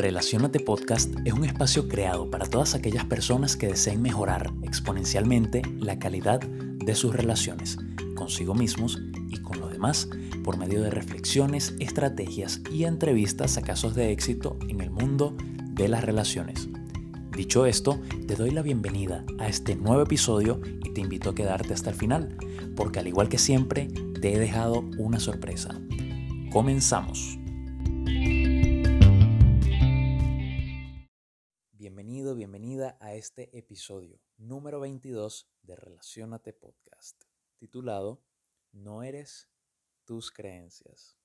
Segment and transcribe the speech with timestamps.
[0.00, 5.98] Relacionate Podcast es un espacio creado para todas aquellas personas que deseen mejorar exponencialmente la
[5.98, 7.76] calidad de sus relaciones
[8.16, 8.98] consigo mismos
[9.28, 10.08] y con los demás
[10.42, 15.36] por medio de reflexiones, estrategias y entrevistas a casos de éxito en el mundo
[15.72, 16.70] de las relaciones.
[17.36, 21.74] Dicho esto, te doy la bienvenida a este nuevo episodio y te invito a quedarte
[21.74, 22.38] hasta el final,
[22.74, 23.88] porque al igual que siempre,
[24.18, 25.78] te he dejado una sorpresa.
[26.50, 27.39] Comenzamos.
[33.20, 37.24] Este episodio número 22 de Relacionate Podcast,
[37.58, 38.24] titulado
[38.72, 39.50] No eres
[40.06, 41.18] tus creencias.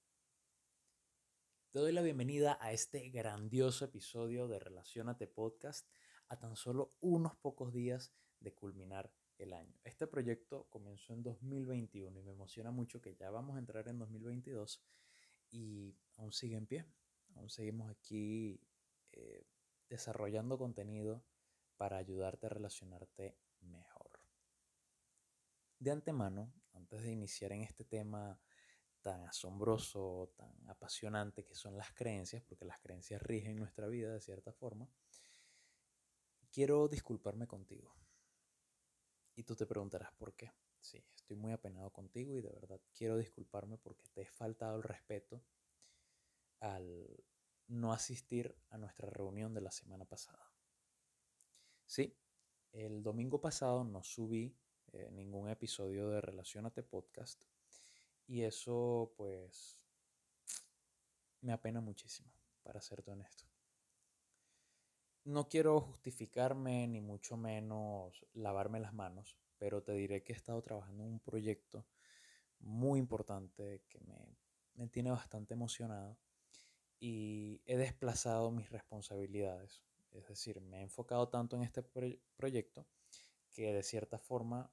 [1.72, 5.88] Te doy la bienvenida a este grandioso episodio de Relacionate Podcast
[6.28, 9.80] a tan solo unos pocos días de culminar el año.
[9.86, 14.00] Este proyecto comenzó en 2021 y me emociona mucho que ya vamos a entrar en
[14.00, 14.84] 2022
[15.50, 16.86] y aún sigue en pie.
[17.36, 18.60] Aún seguimos aquí
[19.14, 19.48] eh,
[19.88, 21.24] desarrollando contenido
[21.78, 24.12] para ayudarte a relacionarte mejor.
[25.80, 28.40] De antemano, antes de iniciar en este tema
[29.02, 34.22] tan asombroso, tan apasionante que son las creencias, porque las creencias rigen nuestra vida de
[34.22, 34.90] cierta forma,
[36.52, 37.96] quiero disculparme contigo.
[39.36, 40.54] Y tú te preguntarás por qué.
[40.80, 44.84] Sí, estoy muy apenado contigo y de verdad quiero disculparme porque te he faltado el
[44.84, 45.44] respeto
[46.60, 47.24] al
[47.68, 50.55] no asistir a nuestra reunión de la semana pasada.
[51.86, 52.18] Sí,
[52.72, 54.56] el domingo pasado no subí
[54.92, 57.44] eh, ningún episodio de Relacionate Podcast
[58.28, 59.80] y eso pues
[61.42, 62.32] me apena muchísimo,
[62.64, 63.46] para serte honesto.
[65.26, 70.62] No quiero justificarme ni mucho menos lavarme las manos, pero te diré que he estado
[70.62, 71.86] trabajando en un proyecto
[72.60, 74.38] muy importante que me,
[74.74, 76.18] me tiene bastante emocionado
[77.00, 79.84] y he desplazado mis responsabilidades.
[80.16, 82.88] Es decir, me he enfocado tanto en este proyecto
[83.52, 84.72] que de cierta forma,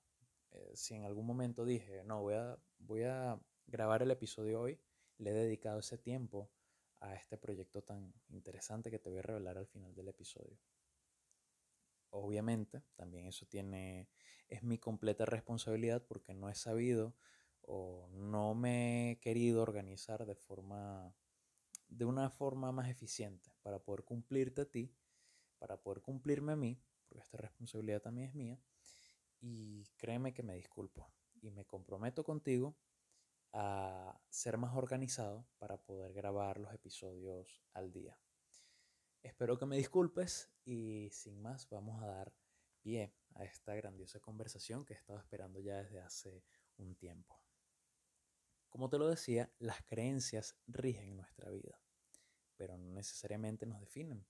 [0.50, 4.80] eh, si en algún momento dije, no, voy a, voy a grabar el episodio hoy,
[5.18, 6.50] le he dedicado ese tiempo
[7.00, 10.58] a este proyecto tan interesante que te voy a revelar al final del episodio.
[12.10, 14.08] Obviamente, también eso tiene,
[14.48, 17.16] es mi completa responsabilidad porque no he sabido
[17.62, 21.14] o no me he querido organizar de forma
[21.88, 24.90] de una forma más eficiente para poder cumplirte a ti,
[25.62, 28.60] para poder cumplirme a mí, porque esta responsabilidad también es mía,
[29.38, 31.08] y créeme que me disculpo
[31.40, 32.76] y me comprometo contigo
[33.52, 38.18] a ser más organizado para poder grabar los episodios al día.
[39.22, 42.34] Espero que me disculpes y sin más vamos a dar
[42.80, 46.44] pie a esta grandiosa conversación que he estado esperando ya desde hace
[46.76, 47.40] un tiempo.
[48.68, 51.80] Como te lo decía, las creencias rigen nuestra vida,
[52.56, 54.26] pero no necesariamente nos definen.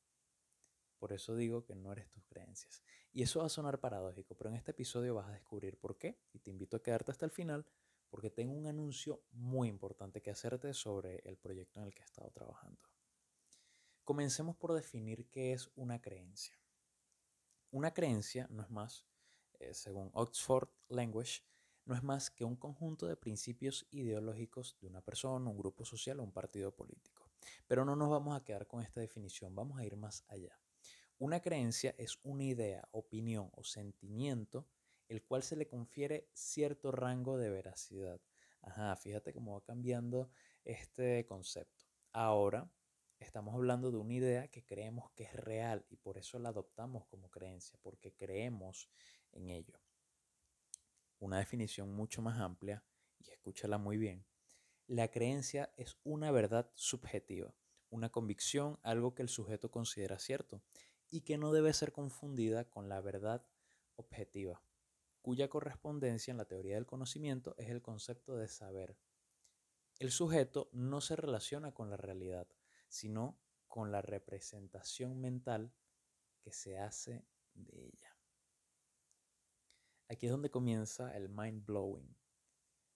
[1.03, 2.81] Por eso digo que no eres tus creencias.
[3.13, 6.17] Y eso va a sonar paradójico, pero en este episodio vas a descubrir por qué
[6.33, 7.67] y te invito a quedarte hasta el final
[8.09, 12.05] porque tengo un anuncio muy importante que hacerte sobre el proyecto en el que he
[12.05, 12.81] estado trabajando.
[14.05, 16.57] Comencemos por definir qué es una creencia.
[17.73, 19.05] Una creencia no es más,
[19.59, 21.43] eh, según Oxford Language,
[21.85, 26.21] no es más que un conjunto de principios ideológicos de una persona, un grupo social
[26.21, 27.29] o un partido político.
[27.67, 30.57] Pero no nos vamos a quedar con esta definición, vamos a ir más allá.
[31.23, 34.67] Una creencia es una idea, opinión o sentimiento
[35.07, 38.21] el cual se le confiere cierto rango de veracidad.
[38.61, 40.33] Ajá, fíjate cómo va cambiando
[40.65, 41.87] este concepto.
[42.13, 42.69] Ahora
[43.21, 47.07] estamos hablando de una idea que creemos que es real y por eso la adoptamos
[47.07, 48.91] como creencia, porque creemos
[49.31, 49.81] en ello
[51.21, 52.83] una definición mucho más amplia,
[53.21, 54.27] y escúchala muy bien,
[54.89, 57.55] la creencia es una verdad subjetiva,
[57.91, 60.65] una convicción, algo que el sujeto considera cierto
[61.13, 63.47] y que no debe ser confundida con la verdad
[63.97, 64.65] objetiva,
[65.21, 68.97] cuya correspondencia en la teoría del conocimiento es el concepto de saber.
[69.99, 72.49] El sujeto no se relaciona con la realidad,
[72.89, 73.39] sino
[73.69, 75.75] con la representación mental
[76.41, 78.17] que se hace de ella.
[80.09, 82.17] Aquí es donde comienza el mind blowing,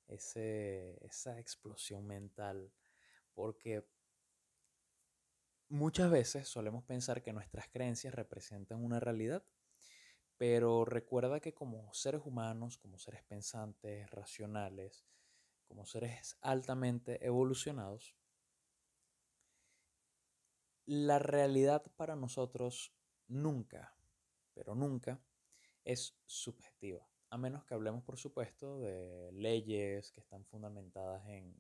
[0.07, 2.73] esa explosión mental,
[3.35, 3.87] porque
[5.69, 9.45] muchas veces solemos pensar que nuestras creencias representan una realidad,
[10.37, 15.07] pero recuerda que como seres humanos, como seres pensantes, racionales,
[15.67, 18.15] como seres altamente evolucionados,
[20.85, 22.95] la realidad para nosotros
[23.27, 23.97] nunca,
[24.55, 25.21] pero nunca
[25.85, 31.57] es subjetiva, a menos que hablemos, por supuesto, de leyes que están fundamentadas en,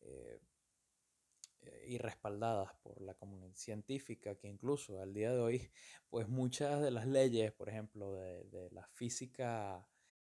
[0.00, 0.40] eh,
[1.86, 5.70] y respaldadas por la comunidad científica, que incluso al día de hoy,
[6.10, 9.88] pues muchas de las leyes, por ejemplo, de, de la física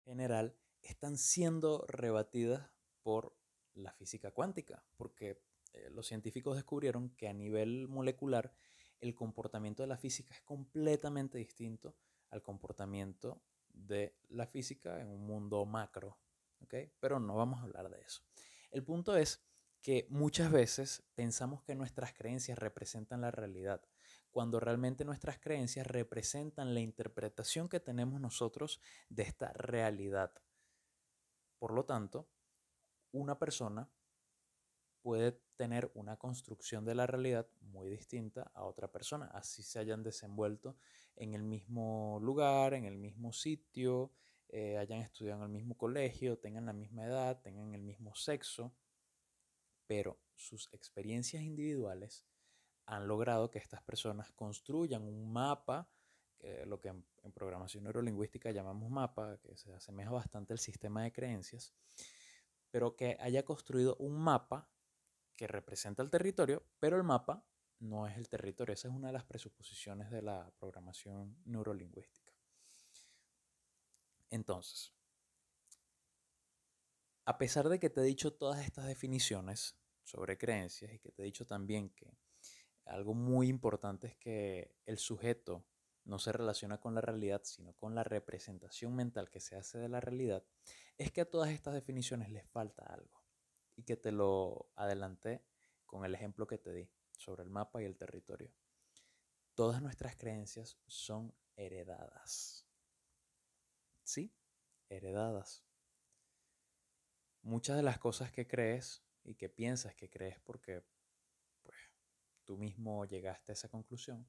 [0.04, 2.70] general, están siendo rebatidas
[3.02, 3.36] por
[3.76, 5.42] la física cuántica, porque
[5.74, 8.54] eh, los científicos descubrieron que a nivel molecular
[9.00, 11.96] el comportamiento de la física es completamente distinto
[12.30, 16.18] al comportamiento de la física en un mundo macro.
[16.62, 16.92] ¿okay?
[17.00, 18.22] Pero no vamos a hablar de eso.
[18.72, 19.44] El punto es
[19.84, 23.86] que muchas veces pensamos que nuestras creencias representan la realidad,
[24.32, 30.32] cuando realmente nuestras creencias representan la interpretación que tenemos nosotros de esta realidad.
[31.60, 32.30] Por lo tanto,
[33.12, 33.92] una persona
[35.02, 40.02] puede tener una construcción de la realidad muy distinta a otra persona, así se hayan
[40.02, 40.78] desenvuelto
[41.18, 44.14] en el mismo lugar, en el mismo sitio,
[44.48, 48.74] eh, hayan estudiado en el mismo colegio, tengan la misma edad, tengan el mismo sexo,
[49.94, 52.26] pero sus experiencias individuales
[52.88, 55.88] han logrado que estas personas construyan un mapa,
[56.40, 61.04] que lo que en, en programación neurolingüística llamamos mapa, que se asemeja bastante al sistema
[61.04, 61.76] de creencias,
[62.72, 64.68] pero que haya construido un mapa
[65.36, 67.46] que representa el territorio, pero el mapa
[67.78, 68.74] no es el territorio.
[68.74, 72.34] Esa es una de las presuposiciones de la programación neurolingüística.
[74.32, 74.92] Entonces,
[77.26, 81.22] a pesar de que te he dicho todas estas definiciones sobre creencias y que te
[81.22, 82.18] he dicho también que
[82.86, 85.66] algo muy importante es que el sujeto
[86.06, 89.88] no se relaciona con la realidad, sino con la representación mental que se hace de
[89.88, 90.44] la realidad,
[90.98, 93.24] es que a todas estas definiciones les falta algo
[93.76, 95.44] y que te lo adelanté
[95.86, 98.52] con el ejemplo que te di sobre el mapa y el territorio.
[99.56, 102.68] Todas nuestras creencias son heredadas.
[104.04, 104.36] ¿Sí?
[104.90, 105.64] Heredadas.
[107.42, 110.84] Muchas de las cosas que crees y que piensas que crees porque
[111.62, 111.78] pues,
[112.44, 114.28] tú mismo llegaste a esa conclusión,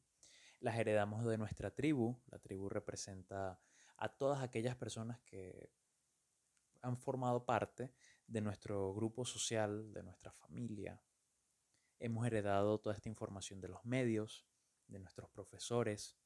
[0.60, 2.18] las heredamos de nuestra tribu.
[2.26, 3.60] La tribu representa
[3.96, 5.70] a todas aquellas personas que
[6.80, 7.92] han formado parte
[8.26, 11.02] de nuestro grupo social, de nuestra familia.
[11.98, 14.46] Hemos heredado toda esta información de los medios,
[14.86, 16.16] de nuestros profesores,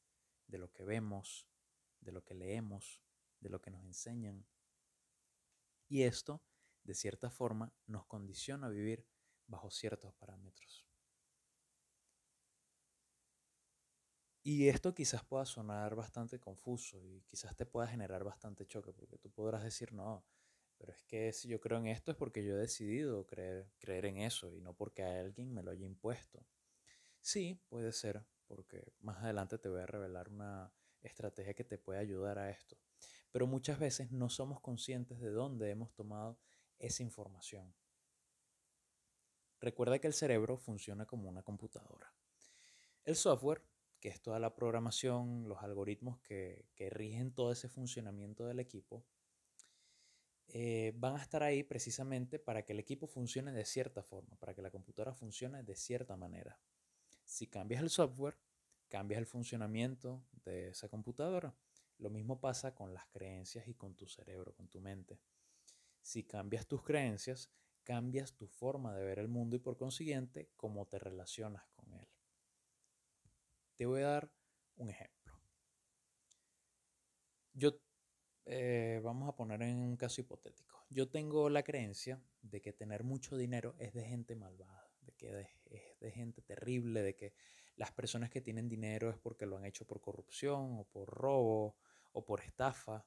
[0.47, 1.49] de lo que vemos,
[2.00, 3.03] de lo que leemos,
[3.41, 4.47] de lo que nos enseñan.
[5.88, 6.43] Y esto,
[6.88, 9.06] de cierta forma, nos condiciona a vivir
[9.46, 10.87] bajo ciertos parámetros.
[14.43, 19.19] Y esto quizás pueda sonar bastante confuso y quizás te pueda generar bastante choque, porque
[19.19, 20.25] tú podrás decir, no,
[20.79, 24.06] pero es que si yo creo en esto es porque yo he decidido creer, creer
[24.06, 26.46] en eso y no porque a alguien me lo haya impuesto.
[27.20, 32.00] Sí, puede ser, porque más adelante te voy a revelar una estrategia que te puede
[32.00, 32.79] ayudar a esto.
[33.32, 36.38] Pero muchas veces no somos conscientes de dónde hemos tomado
[36.79, 37.75] esa información.
[39.61, 42.13] Recuerda que el cerebro funciona como una computadora.
[43.05, 43.63] El software,
[44.01, 49.05] que es toda la programación, los algoritmos que, que rigen todo ese funcionamiento del equipo,
[50.51, 54.55] eh, van a estar ahí precisamente para que el equipo funcione de cierta forma, para
[54.55, 56.59] que la computadora funcione de cierta manera.
[57.25, 58.39] Si cambias el software,
[58.89, 61.55] cambias el funcionamiento de esa computadora.
[61.99, 65.21] Lo mismo pasa con las creencias y con tu cerebro, con tu mente.
[66.08, 67.50] Si cambias tus creencias,
[67.84, 72.08] cambias tu forma de ver el mundo y por consiguiente cómo te relacionas con él.
[73.77, 74.32] Te voy a dar
[74.77, 75.38] un ejemplo.
[77.53, 77.79] Yo
[78.46, 80.82] eh, vamos a poner en un caso hipotético.
[80.88, 85.46] Yo tengo la creencia de que tener mucho dinero es de gente malvada, de que
[85.67, 87.34] es de gente terrible, de que
[87.77, 91.77] las personas que tienen dinero es porque lo han hecho por corrupción o por robo
[92.12, 93.05] o por estafa,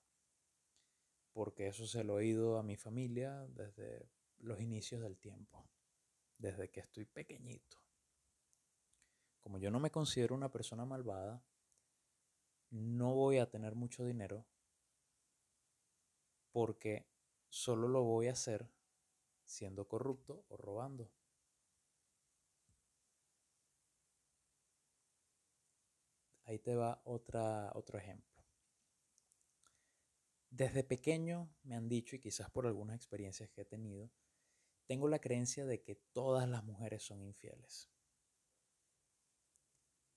[1.34, 4.10] porque eso se lo he oído a mi familia desde
[4.40, 5.70] los inicios del tiempo,
[6.38, 7.78] desde que estoy pequeñito.
[9.40, 11.44] Como yo no me considero una persona malvada,
[12.70, 14.46] no voy a tener mucho dinero
[16.52, 17.08] porque
[17.50, 18.70] solo lo voy a hacer
[19.46, 21.10] siendo corrupto o robando.
[26.46, 28.31] Ahí te va otro ejemplo.
[30.52, 34.12] Desde pequeño me han dicho, y quizás por algunas experiencias que he tenido,
[34.86, 37.90] tengo la creencia de que todas las mujeres son infieles.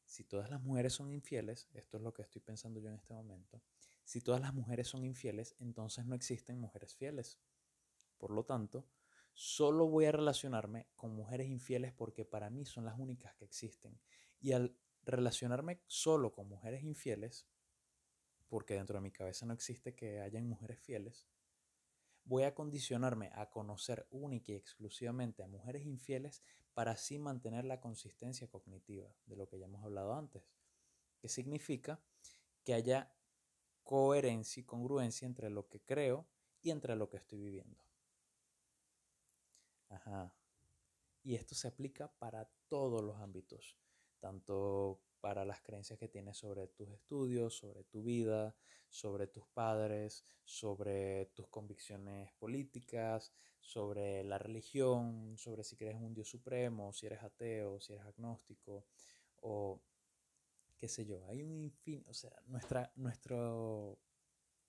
[0.05, 3.15] Si todas las mujeres son infieles, esto es lo que estoy pensando yo en este
[3.15, 3.63] momento,
[4.03, 7.39] si todas las mujeres son infieles, entonces no existen mujeres fieles.
[8.19, 8.89] Por lo tanto,
[9.35, 14.01] solo voy a relacionarme con mujeres infieles porque para mí son las únicas que existen.
[14.41, 17.47] Y al relacionarme solo con mujeres infieles,
[18.49, 21.27] porque dentro de mi cabeza no existe que hayan mujeres fieles,
[22.25, 27.81] voy a condicionarme a conocer única y exclusivamente a mujeres infieles para así mantener la
[27.81, 30.43] consistencia cognitiva de lo que ya hemos hablado antes,
[31.19, 32.01] que significa
[32.65, 33.15] que haya
[33.83, 36.27] coherencia y congruencia entre lo que creo
[36.63, 37.79] y entre lo que estoy viviendo.
[39.91, 40.35] Ajá.
[41.23, 43.77] Y esto se aplica para todos los ámbitos,
[44.21, 48.55] tanto para las creencias que tienes sobre tus estudios, sobre tu vida,
[48.91, 56.29] sobre tus padres, sobre tus convicciones políticas, sobre la religión, sobre si crees un Dios
[56.29, 58.85] supremo, si eres ateo, si eres agnóstico,
[59.37, 59.81] o
[60.77, 61.27] qué sé yo.
[61.29, 63.99] Hay un infin, o sea, nuestra, nuestro,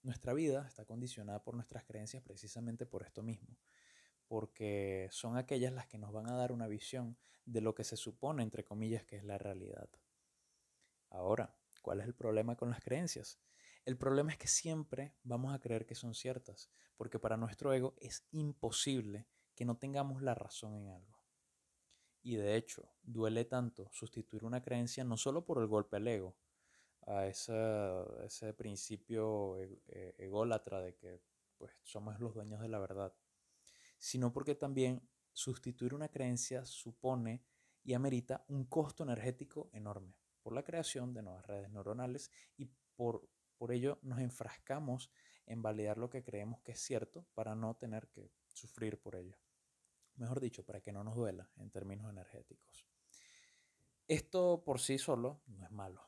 [0.04, 3.58] nuestra vida está condicionada por nuestras creencias precisamente por esto mismo
[4.28, 7.96] porque son aquellas las que nos van a dar una visión de lo que se
[7.96, 9.88] supone, entre comillas, que es la realidad.
[11.16, 13.40] Ahora, ¿cuál es el problema con las creencias?
[13.86, 17.96] El problema es que siempre vamos a creer que son ciertas, porque para nuestro ego
[18.02, 21.22] es imposible que no tengamos la razón en algo.
[22.22, 26.36] Y de hecho, duele tanto sustituir una creencia no solo por el golpe al ego,
[27.08, 31.22] a ese principio e, e, ególatra de que
[31.58, 33.14] pues, somos los dueños de la verdad,
[33.98, 37.46] sino porque también sustituir una creencia supone
[37.84, 40.16] y amerita un costo energético enorme
[40.46, 45.10] por la creación de nuevas redes neuronales y por, por ello nos enfrascamos
[45.48, 49.36] en validar lo que creemos que es cierto para no tener que sufrir por ello.
[50.18, 52.86] Mejor dicho, para que no nos duela en términos energéticos.
[54.08, 56.08] Esto por sí solo no es malo.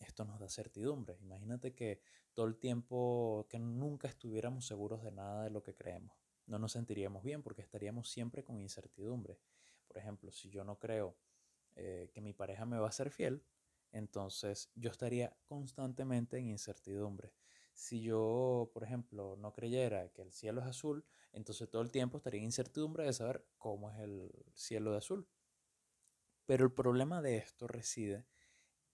[0.00, 1.18] Esto nos da certidumbre.
[1.20, 2.00] Imagínate que
[2.32, 6.72] todo el tiempo, que nunca estuviéramos seguros de nada de lo que creemos no nos
[6.72, 9.38] sentiríamos bien porque estaríamos siempre con incertidumbre.
[9.86, 11.16] Por ejemplo, si yo no creo
[11.76, 13.42] eh, que mi pareja me va a ser fiel,
[13.94, 17.32] entonces yo estaría constantemente en incertidumbre.
[17.72, 22.18] Si yo, por ejemplo, no creyera que el cielo es azul, entonces todo el tiempo
[22.18, 25.28] estaría en incertidumbre de saber cómo es el cielo de azul.
[26.46, 28.26] Pero el problema de esto reside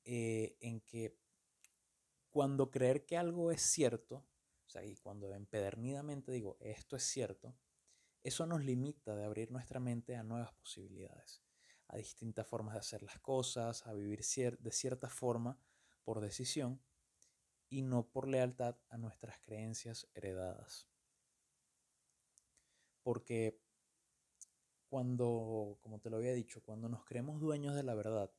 [0.05, 1.19] eh, en que
[2.31, 4.25] cuando creer que algo es cierto
[4.71, 7.57] o sea, y cuando empedernidamente digo esto es cierto,
[8.23, 11.43] eso nos limita de abrir nuestra mente a nuevas posibilidades,
[11.93, 14.21] a distintas formas de hacer las cosas, a vivir
[14.59, 15.59] de cierta forma
[16.05, 16.81] por decisión
[17.69, 20.89] y no por lealtad a nuestras creencias heredadas.
[23.03, 23.61] Porque
[24.89, 28.31] cuando, como te lo había dicho, cuando nos creemos dueños de la verdad,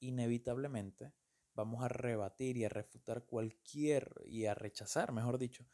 [0.00, 1.12] inevitablemente
[1.54, 5.66] vamos a rebatir y a refutar cualquier, y a rechazar, mejor dicho,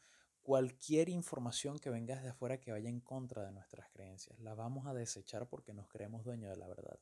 [0.47, 4.39] cualquier información que venga desde afuera que vaya en contra de nuestras creencias.
[4.39, 6.97] La vamos a desechar porque nos creemos dueños de la verdad.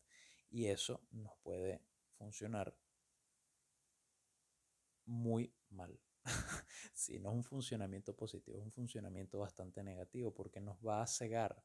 [0.50, 1.80] Y eso nos puede
[2.18, 2.76] funcionar
[5.06, 6.02] muy mal.
[6.96, 11.08] si no es un funcionamiento positivo, es un funcionamiento bastante negativo porque nos va a
[11.08, 11.64] cegar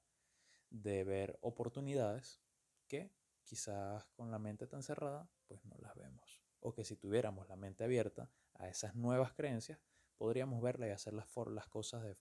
[0.68, 2.42] de ver oportunidades
[2.88, 3.10] que
[3.42, 7.56] quizás con la mente tan cerrada, pues no las vemos o que si tuviéramos la
[7.56, 9.80] mente abierta a esas nuevas creencias,
[10.20, 11.26] podríamos verla y hacer las,
[11.70, 12.14] cosas de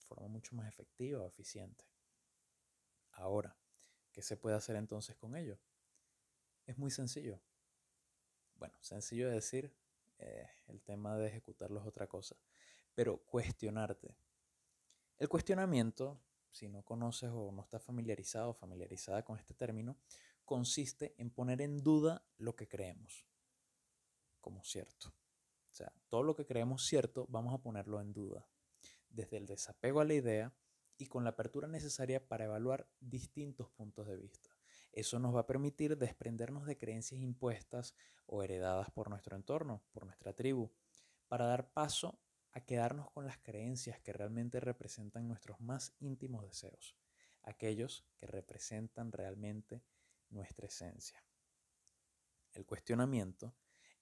[0.00, 1.86] forma mucho más efectiva o eficiente.
[3.12, 3.56] Ahora,
[4.12, 5.58] ¿qué se puede hacer entonces con ello?
[6.66, 7.40] Es muy sencillo.
[8.56, 9.74] Bueno, sencillo de decir,
[10.18, 12.36] eh, el tema de ejecutarlo es otra cosa,
[12.94, 14.14] pero cuestionarte.
[15.16, 19.96] El cuestionamiento, si no conoces o no estás familiarizado o familiarizada con este término,
[20.44, 23.26] consiste en poner en duda lo que creemos
[24.42, 25.12] como cierto.
[25.70, 28.48] O sea, todo lo que creemos cierto vamos a ponerlo en duda,
[29.10, 30.54] desde el desapego a la idea
[30.96, 34.50] y con la apertura necesaria para evaluar distintos puntos de vista.
[34.92, 37.94] Eso nos va a permitir desprendernos de creencias impuestas
[38.26, 40.72] o heredadas por nuestro entorno, por nuestra tribu,
[41.28, 42.20] para dar paso
[42.52, 46.96] a quedarnos con las creencias que realmente representan nuestros más íntimos deseos,
[47.42, 49.84] aquellos que representan realmente
[50.30, 51.22] nuestra esencia.
[52.52, 53.54] El cuestionamiento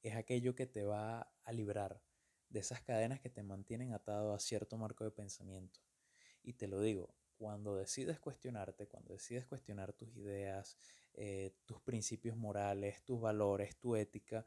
[0.09, 2.01] es aquello que te va a librar
[2.49, 5.81] de esas cadenas que te mantienen atado a cierto marco de pensamiento.
[6.43, 10.79] Y te lo digo, cuando decides cuestionarte, cuando decides cuestionar tus ideas,
[11.15, 14.47] eh, tus principios morales, tus valores, tu ética,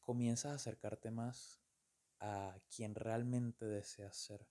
[0.00, 1.60] comienzas a acercarte más
[2.18, 4.48] a quien realmente deseas ser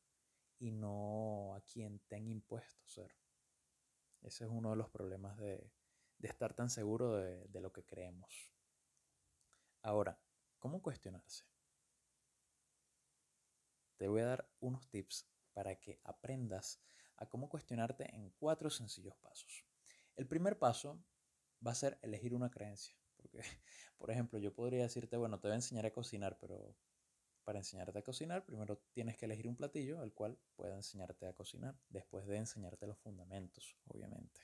[0.59, 3.13] y no a quien te han impuesto ser.
[4.21, 5.71] Ese es uno de los problemas de,
[6.21, 8.54] estar tan seguro de lo que creemos.
[9.85, 10.19] Ahora,
[10.57, 11.45] ¿cómo cuestionarse?
[13.97, 16.81] Te voy a dar unos tips para que aprendas
[17.17, 19.63] a cómo cuestionarte en cuatro sencillos pasos.
[20.15, 21.05] El primer paso
[21.65, 22.97] va a ser elegir una creencia.
[23.15, 23.41] Porque,
[23.99, 26.75] por ejemplo, yo podría decirte, bueno, te voy a enseñar a cocinar, pero
[27.43, 31.35] para enseñarte a cocinar, primero tienes que elegir un platillo al cual pueda enseñarte a
[31.35, 34.41] cocinar, después de enseñarte los fundamentos, obviamente.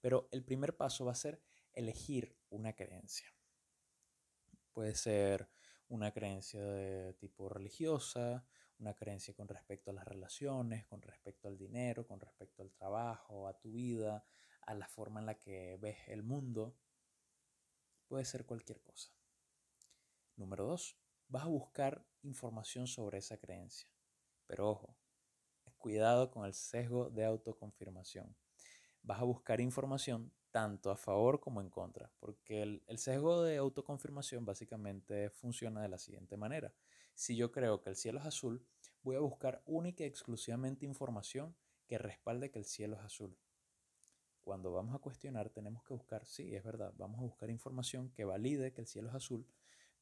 [0.00, 1.42] Pero el primer paso va a ser
[1.72, 3.34] elegir una creencia.
[4.74, 5.48] Puede ser
[5.88, 8.44] una creencia de tipo religiosa,
[8.78, 13.46] una creencia con respecto a las relaciones, con respecto al dinero, con respecto al trabajo,
[13.46, 14.26] a tu vida,
[14.62, 16.76] a la forma en la que ves el mundo.
[18.08, 19.12] Puede ser cualquier cosa.
[20.36, 23.88] Número dos, vas a buscar información sobre esa creencia.
[24.46, 24.96] Pero ojo,
[25.78, 28.36] cuidado con el sesgo de autoconfirmación.
[29.02, 33.56] Vas a buscar información tanto a favor como en contra, porque el, el, sesgo de
[33.56, 36.72] autoconfirmación básicamente funciona de la siguiente manera.
[37.12, 38.64] Si yo creo que el cielo es azul,
[39.02, 41.56] voy a buscar única y exclusivamente información
[41.88, 43.36] que respalde que el cielo es azul.
[44.42, 48.24] Cuando vamos a cuestionar tenemos que buscar, sí, es verdad, vamos a buscar información que
[48.24, 49.44] valide que el cielo es azul,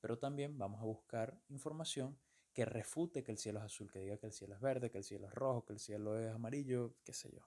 [0.01, 2.19] pero también vamos a buscar información
[2.53, 4.99] que refute que el cielo es azul, que diga que el cielo es verde, que
[4.99, 7.41] el cielo es rojo, que el cielo es amarillo, qué sé yo.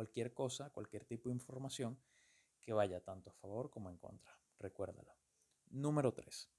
[0.00, 2.00] Cualquier cosa, cualquier tipo de información
[2.62, 4.34] que vaya tanto a favor como en contra.
[4.58, 5.14] Recuérdalo.
[5.66, 6.50] Número 3.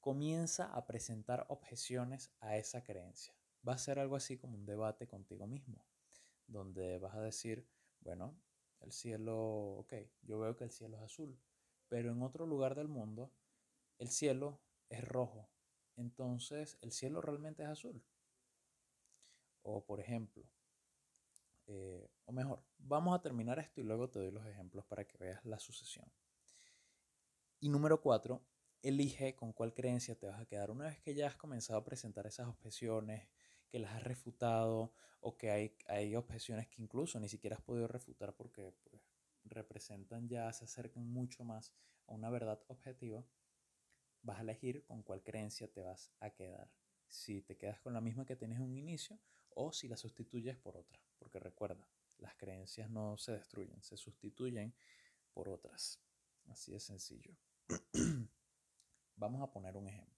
[0.00, 3.34] Comienza a presentar objeciones a esa creencia.
[3.68, 5.84] Va a ser algo así como un debate contigo mismo,
[6.46, 7.68] donde vas a decir,
[8.00, 8.40] bueno,
[8.80, 11.38] el cielo, ok, yo veo que el cielo es azul,
[11.88, 13.34] pero en otro lugar del mundo
[13.98, 15.50] el cielo es rojo,
[15.96, 18.02] entonces el cielo realmente es azul.
[19.60, 20.48] O por ejemplo,
[21.74, 25.16] eh, o mejor, vamos a terminar esto y luego te doy los ejemplos para que
[25.16, 26.04] veas la sucesión.
[27.60, 28.44] Y número cuatro,
[28.82, 30.70] elige con cuál creencia te vas a quedar.
[30.70, 33.26] Una vez que ya has comenzado a presentar esas objeciones,
[33.70, 37.88] que las has refutado o que hay, hay objeciones que incluso ni siquiera has podido
[37.88, 39.02] refutar porque pues,
[39.44, 41.72] representan ya, se acercan mucho más
[42.06, 43.24] a una verdad objetiva,
[44.20, 46.70] vas a elegir con cuál creencia te vas a quedar.
[47.08, 49.18] Si te quedas con la misma que tienes en un inicio
[49.56, 51.00] o si la sustituyes por otra.
[51.18, 51.86] Porque recuerda,
[52.18, 54.74] las creencias no se destruyen, se sustituyen
[55.32, 56.00] por otras.
[56.48, 57.36] Así de sencillo.
[59.16, 60.12] Vamos a poner un ejemplo.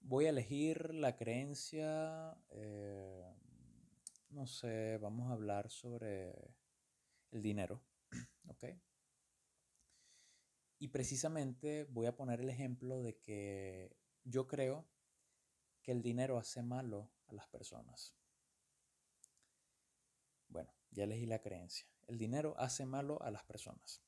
[0.00, 3.24] Voy a elegir la creencia, eh,
[4.30, 6.54] no sé, vamos a hablar sobre
[7.32, 7.82] el dinero.
[8.48, 8.64] ¿Ok?
[10.78, 14.88] Y precisamente voy a poner el ejemplo de que yo creo
[15.82, 18.14] que el dinero hace malo a las personas.
[20.48, 21.86] Bueno, ya elegí la creencia.
[22.06, 24.02] El dinero hace malo a las personas.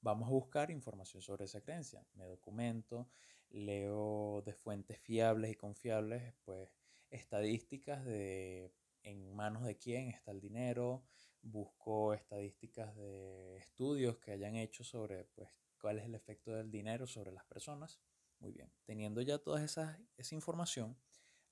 [0.00, 2.04] Vamos a buscar información sobre esa creencia.
[2.14, 3.08] Me documento,
[3.50, 6.68] leo de fuentes fiables y confiables, pues
[7.10, 11.04] estadísticas de en manos de quién está el dinero,
[11.42, 17.06] busco estadísticas de estudios que hayan hecho sobre pues, cuál es el efecto del dinero
[17.06, 18.00] sobre las personas.
[18.40, 20.96] Muy bien, teniendo ya toda esa, esa información,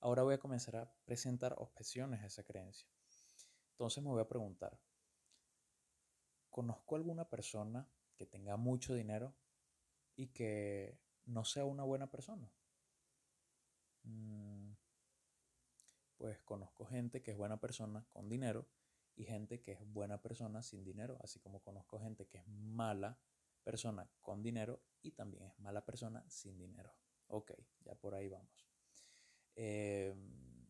[0.03, 2.88] ahora voy a comenzar a presentar objeciones a esa creencia.
[3.71, 4.79] Entonces me voy a preguntar,
[6.51, 9.35] ¿conozco alguna persona que tenga mucho dinero
[10.17, 12.53] y que no sea una buena persona?
[14.03, 14.73] Mm,
[16.19, 18.69] pues conozco gente que es buena persona con dinero
[19.15, 23.21] y gente que es buena persona sin dinero, así como conozco gente que es mala
[23.62, 26.93] persona con dinero y también es mala persona sin dinero.
[27.29, 27.53] Ok,
[27.85, 28.72] ya por ahí vamos.
[29.55, 30.67] Em,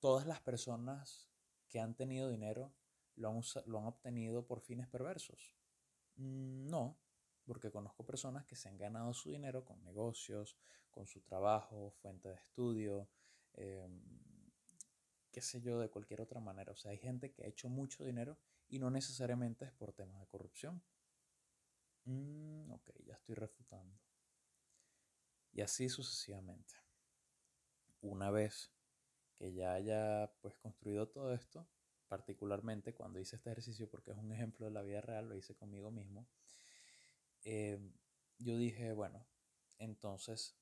[0.00, 1.28] todas las personas
[1.68, 2.72] que han tenido dinero
[3.16, 5.56] lo han, lo han obtenido por fines perversos.
[6.16, 6.98] Mm, no,
[7.44, 10.56] porque conozco personas que se han ganado su dinero con negocios,
[10.90, 13.08] con su trabajo, fuente de estudio,
[13.54, 14.00] em,
[15.30, 16.72] qué sé yo, de cualquier otra manera.
[16.72, 20.20] O sea, hay gente que ha hecho mucho dinero y no necesariamente es por temas
[20.20, 20.82] de corrupción.
[22.04, 23.98] Mm, ok, ya estoy refutando.
[25.52, 26.83] Y así sucesivamente.
[28.04, 28.70] Una vez
[29.34, 31.66] que ya haya pues construido todo esto,
[32.06, 35.54] particularmente cuando hice este ejercicio, porque es un ejemplo de la vida real, lo hice
[35.54, 36.28] conmigo mismo,
[37.44, 37.80] eh,
[38.36, 39.26] yo dije, bueno,
[39.78, 40.54] entonces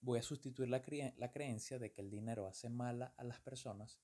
[0.00, 0.82] voy a sustituir la,
[1.16, 4.00] la creencia de que el dinero hace mala a las personas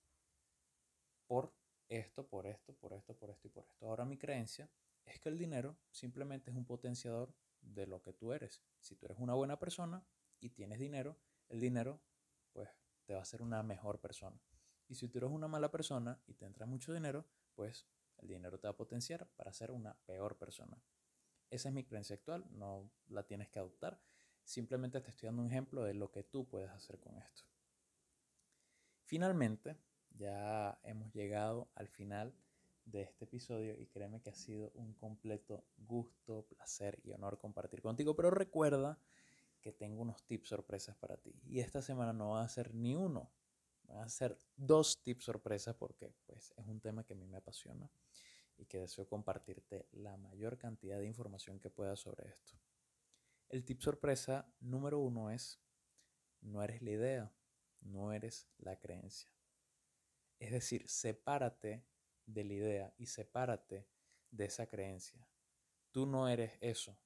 [1.27, 1.53] por
[1.89, 3.89] esto, por esto, por esto, por esto y por esto.
[3.89, 4.71] Ahora mi creencia
[5.05, 8.63] es que el dinero simplemente es un potenciador de lo que tú eres.
[8.79, 10.07] Si tú eres una buena persona
[10.39, 11.17] y tienes dinero,
[11.49, 12.01] el dinero
[12.57, 12.71] pues
[13.05, 14.41] te va a hacer una mejor persona.
[14.89, 18.59] Y si tú eres una mala persona y te entra mucho dinero, pues el dinero
[18.59, 20.83] te va a potenciar para ser una peor persona.
[21.51, 24.01] Esa es mi creencia actual, no la tienes que adoptar.
[24.43, 27.45] Simplemente te estoy dando un ejemplo de lo que tú puedes hacer con esto.
[29.05, 29.77] Finalmente,
[30.13, 32.35] ya hemos llegado al final
[32.87, 37.83] de este episodio y créeme que ha sido un completo gusto, placer y honor compartir
[37.83, 38.17] contigo.
[38.17, 38.99] Pero recuerda
[39.67, 41.35] que tengo unos tips sorpresas para ti.
[41.45, 43.33] Y esta semana no va a ser ni uno,
[43.83, 47.39] van a ser dos tips sorpresas porque pues, es un tema que a mí me
[47.39, 47.91] apasiona
[48.57, 52.53] y que deseo compartirte la mayor cantidad de información que pueda sobre esto.
[53.49, 55.61] El tip sorpresa número uno es,
[56.43, 57.33] no eres la idea,
[57.81, 59.33] no eres la creencia.
[60.39, 61.85] Es decir, sepárate
[62.25, 63.89] de la idea y sepárate
[64.31, 65.29] de esa creencia.
[65.91, 66.97] Tú no eres eso.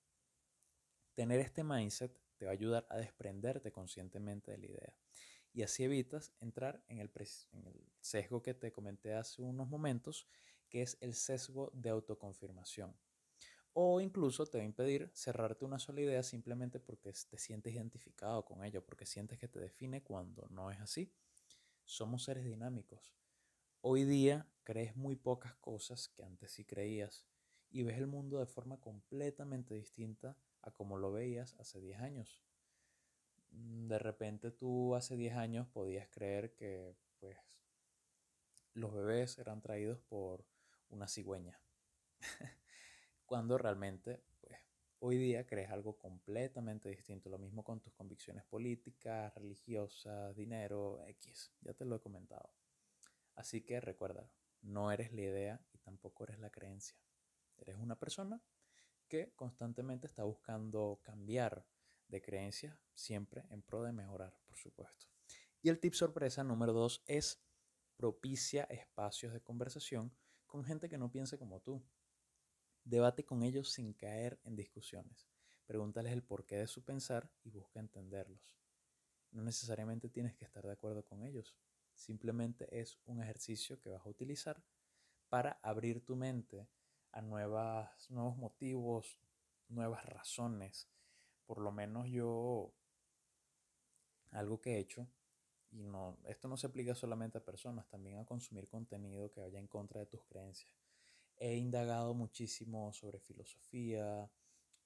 [1.14, 4.94] Tener este mindset te va a ayudar a desprenderte conscientemente de la idea.
[5.52, 7.10] Y así evitas entrar en el,
[8.00, 10.26] sesgo que te comenté hace unos momentos,
[10.70, 12.96] que es el sesgo de autoconfirmación.
[13.74, 18.42] O incluso te va a impedir cerrarte una sola idea simplemente porque te sientes identificado
[18.46, 21.12] con ello, porque sientes que te define cuando no es así.
[21.84, 23.14] Somos seres dinámicos.
[23.82, 27.26] Hoy día crees muy pocas cosas que antes sí creías
[27.70, 32.42] y ves el mundo de forma completamente distinta a como lo veías hace 10 años.
[33.50, 37.38] Mm, de repente tú hace 10 años podías creer que pues
[38.74, 40.44] los bebés eran traídos por
[40.88, 41.60] una cigüeña.
[43.26, 44.56] Cuando realmente pues
[45.00, 47.28] hoy día crees algo completamente distinto.
[47.28, 51.52] Lo mismo con tus convicciones políticas, religiosas, dinero, X.
[51.60, 52.50] Ya te lo he comentado.
[53.34, 54.30] Así que recuerda,
[54.62, 56.98] no eres la idea y tampoco eres la creencia.
[57.56, 58.40] Eres una persona
[59.10, 61.66] que constantemente está buscando cambiar
[62.08, 65.06] de creencias, siempre en pro de mejorar, por supuesto.
[65.60, 67.42] Y el tip sorpresa número dos es
[67.96, 70.10] propicia espacios de conversación
[70.46, 71.84] con gente que no piense como tú.
[72.84, 75.28] Debate con ellos sin caer en discusiones.
[75.66, 78.56] Pregúntales el porqué de su pensar y busca entenderlos.
[79.32, 81.56] No necesariamente tienes que estar de acuerdo con ellos.
[81.94, 84.64] Simplemente es un ejercicio que vas a utilizar
[85.28, 86.68] para abrir tu mente
[87.12, 89.20] a nuevas, nuevos motivos,
[89.68, 90.88] nuevas razones.
[91.46, 92.72] Por lo menos yo,
[94.30, 95.08] algo que he hecho,
[95.72, 99.58] y no, esto no se aplica solamente a personas, también a consumir contenido que vaya
[99.58, 100.72] en contra de tus creencias.
[101.36, 104.30] He indagado muchísimo sobre filosofía,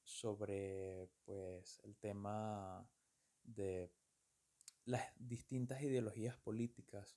[0.03, 2.89] sobre pues el tema
[3.43, 3.91] de
[4.85, 7.17] las distintas ideologías políticas.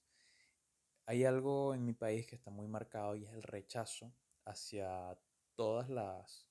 [1.05, 4.13] Hay algo en mi país que está muy marcado y es el rechazo
[4.47, 5.17] hacia
[5.55, 6.47] todas las,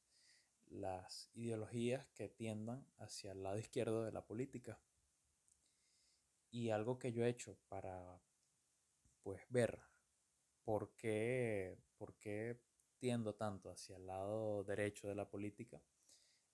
[0.67, 4.79] las ideologías que tiendan hacia el lado izquierdo de la política.
[6.51, 8.21] Y algo que yo he hecho para
[9.23, 9.81] pues ver
[10.63, 12.61] por qué, por qué
[12.99, 15.83] tiendo tanto hacia el lado derecho de la política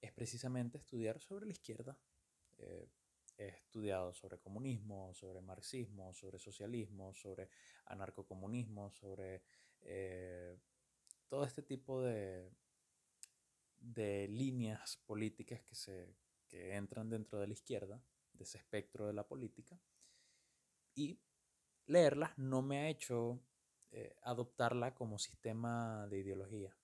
[0.00, 1.96] es precisamente estudiar sobre la izquierda.
[2.58, 2.88] Eh,
[3.38, 7.48] he estudiado sobre comunismo, sobre marxismo, sobre socialismo, sobre
[7.86, 9.42] anarcocomunismo, sobre
[9.82, 10.58] eh,
[11.32, 12.52] todo este tipo de,
[13.80, 16.14] de líneas políticas que, se,
[16.46, 19.80] que entran dentro de la izquierda, de ese espectro de la política,
[20.94, 21.18] y
[21.86, 23.40] leerlas no me ha hecho
[23.92, 26.76] eh, adoptarla como sistema de ideología.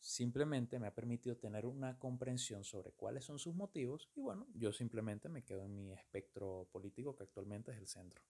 [0.00, 4.72] Simplemente me ha permitido tener una comprensión sobre cuáles son sus motivos y bueno, yo
[4.72, 8.24] simplemente me quedo en mi espectro político que actualmente es el centro.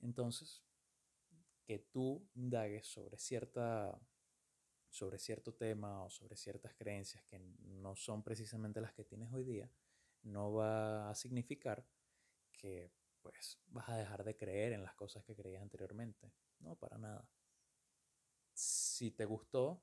[0.00, 0.64] Entonces,
[1.66, 4.00] que tú indagues sobre, cierta,
[4.88, 9.42] sobre cierto tema o sobre ciertas creencias que no son precisamente las que tienes hoy
[9.42, 9.68] día,
[10.22, 11.84] no va a significar
[12.52, 16.32] que pues vas a dejar de creer en las cosas que creías anteriormente.
[16.60, 17.28] No, para nada.
[18.54, 19.82] Si te gustó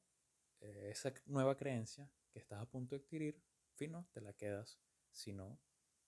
[0.62, 3.43] eh, esa nueva creencia que estás a punto de adquirir,
[3.76, 4.80] fino, te la quedas.
[5.12, 5.60] Si no,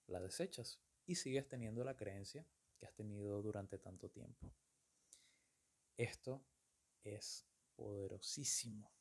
[0.06, 2.46] la desechas y sigues teniendo la creencia
[2.78, 4.50] que has tenido durante tanto tiempo.
[5.96, 6.44] Esto
[7.02, 8.92] es poderosísimo,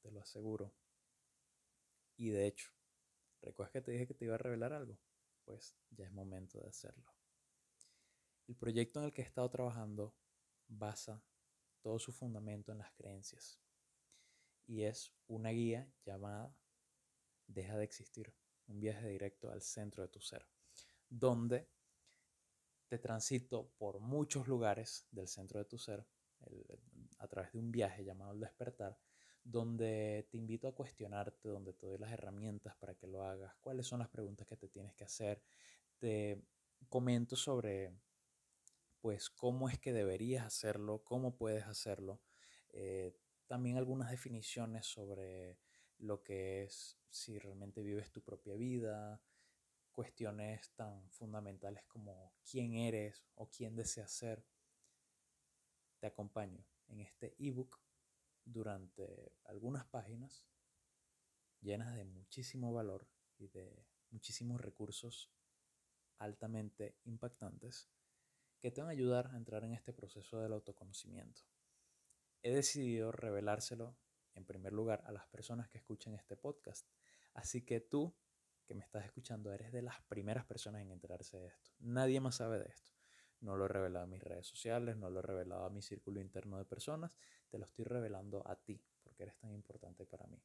[0.00, 0.74] te lo aseguro.
[2.16, 2.70] Y de hecho,
[3.42, 4.98] ¿recuerdas que te dije que te iba a revelar algo?
[5.44, 7.12] Pues ya es momento de hacerlo.
[8.46, 10.14] El proyecto en el que he estado trabajando
[10.68, 11.24] basa
[11.80, 13.60] todo su fundamento en las creencias
[14.66, 16.54] y es una guía llamada
[17.46, 18.34] Deja de existir,
[18.68, 20.48] un viaje directo al centro de tu ser,
[21.10, 21.68] donde
[22.88, 26.06] te transito por muchos lugares del centro de tu ser
[27.18, 28.98] a través de un viaje llamado el despertar,
[29.42, 33.86] donde te invito a cuestionarte, donde te doy las herramientas para que lo hagas, cuáles
[33.86, 35.42] son las preguntas que te tienes que hacer,
[35.98, 36.42] te
[36.88, 37.92] comento sobre
[39.00, 42.22] pues cómo es que deberías hacerlo, cómo puedes hacerlo,
[42.70, 43.14] eh,
[43.46, 45.58] también algunas definiciones sobre
[45.98, 49.20] lo que es si realmente vives tu propia vida,
[49.92, 54.44] cuestiones tan fundamentales como quién eres o quién deseas ser
[56.04, 57.80] te acompaño en este ebook
[58.44, 60.44] durante algunas páginas
[61.62, 65.32] llenas de muchísimo valor y de muchísimos recursos
[66.18, 67.88] altamente impactantes
[68.60, 71.40] que te van a ayudar a entrar en este proceso del autoconocimiento.
[72.42, 73.96] He decidido revelárselo
[74.34, 76.86] en primer lugar a las personas que escuchen este podcast.
[77.32, 78.14] Así que tú
[78.66, 81.70] que me estás escuchando eres de las primeras personas en enterarse de esto.
[81.78, 82.93] Nadie más sabe de esto.
[83.44, 86.18] No lo he revelado a mis redes sociales, no lo he revelado a mi círculo
[86.18, 87.18] interno de personas,
[87.50, 90.42] te lo estoy revelando a ti, porque eres tan importante para mí.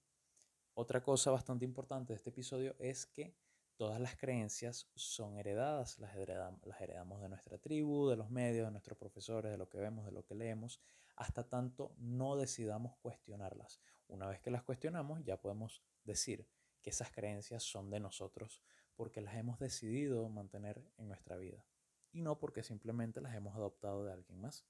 [0.73, 3.35] Otra cosa bastante importante de este episodio es que
[3.77, 8.67] todas las creencias son heredadas, las heredamos, las heredamos de nuestra tribu, de los medios,
[8.67, 10.81] de nuestros profesores, de lo que vemos, de lo que leemos,
[11.15, 13.79] hasta tanto no decidamos cuestionarlas.
[14.07, 16.47] Una vez que las cuestionamos, ya podemos decir
[16.81, 18.61] que esas creencias son de nosotros
[18.95, 21.65] porque las hemos decidido mantener en nuestra vida
[22.11, 24.65] y no porque simplemente las hemos adoptado de alguien más.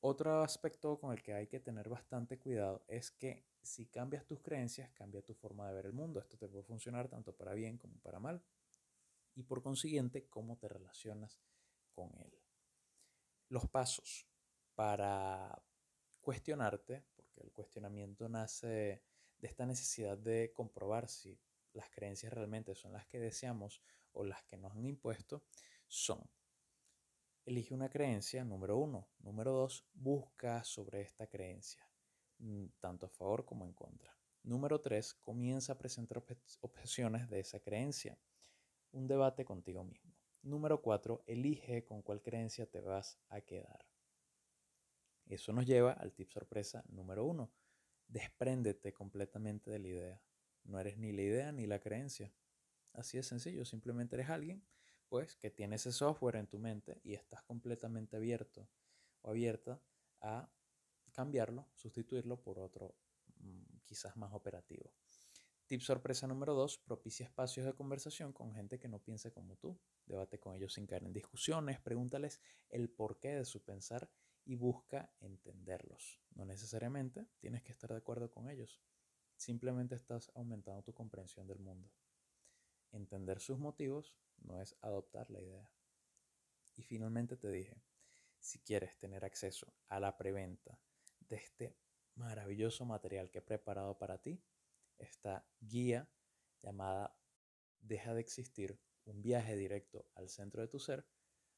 [0.00, 4.40] Otro aspecto con el que hay que tener bastante cuidado es que si cambias tus
[4.40, 6.20] creencias, cambia tu forma de ver el mundo.
[6.20, 8.42] Esto te puede funcionar tanto para bien como para mal.
[9.34, 11.40] Y por consiguiente, cómo te relacionas
[11.92, 12.32] con él.
[13.48, 14.26] Los pasos
[14.74, 15.62] para
[16.20, 19.02] cuestionarte, porque el cuestionamiento nace
[19.38, 21.38] de esta necesidad de comprobar si
[21.74, 23.82] las creencias realmente son las que deseamos
[24.12, 25.44] o las que nos han impuesto,
[25.86, 26.28] son
[27.44, 29.08] Elige una creencia, número uno.
[29.18, 31.84] Número dos, busca sobre esta creencia,
[32.38, 34.16] mm, tanto a favor como en contra.
[34.44, 36.22] Número tres, comienza a presentar
[36.60, 38.16] objeciones de esa creencia.
[38.92, 40.14] Un debate contigo mismo.
[40.42, 43.86] Número cuatro, elige con cuál creencia te vas a quedar.
[45.26, 47.50] Eso nos lleva al tip sorpresa número uno.
[48.06, 50.22] Despréndete completamente de la idea.
[50.64, 52.32] No eres ni la idea ni la creencia.
[52.92, 54.64] Así de sencillo, simplemente eres alguien
[55.08, 58.70] pues que tiene ese software en tu mente y estás completamente abierto
[59.20, 59.78] o abierta
[60.22, 60.50] a
[61.12, 62.96] cambiarlo, sustituirlo por otro
[63.36, 64.94] mm, quizás más operativo.
[65.66, 69.78] Tip sorpresa número dos, propicia espacios de conversación con gente que no piense como tú.
[70.06, 74.10] Debate con ellos sin caer en discusiones, pregúntales el porqué de su pensar
[74.44, 76.20] y busca entenderlos.
[76.34, 78.80] No necesariamente tienes que estar de acuerdo con ellos.
[79.42, 81.90] Simplemente estás aumentando tu comprensión del mundo.
[82.92, 85.68] Entender sus motivos no es adoptar la idea.
[86.76, 87.82] Y finalmente te dije,
[88.38, 90.78] si quieres tener acceso a la preventa
[91.18, 91.76] de este
[92.14, 94.40] maravilloso material que he preparado para ti,
[94.96, 96.08] esta guía
[96.62, 97.18] llamada
[97.80, 101.04] Deja de existir, un viaje directo al centro de tu ser,